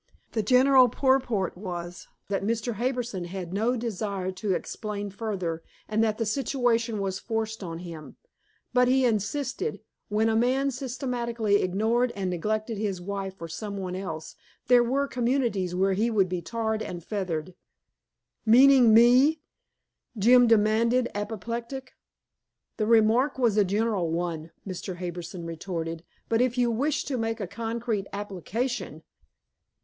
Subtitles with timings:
[0.31, 2.73] The general purport was that Mr.
[2.73, 8.15] Harbison had no desire to explain further, and that the situation was forced on him.
[8.73, 9.79] But if he insisted
[10.09, 14.35] when a man systematically ignored and neglected his wife for some one else,
[14.65, 17.53] there were communities where he would be tarred and feathered.
[18.43, 19.43] "Meaning me?"
[20.17, 21.93] Jim demanded, apoplectic.
[22.77, 24.95] "The remark was a general one," Mr.
[24.97, 29.03] Harbison retorted, "but if you wish to make a concrete application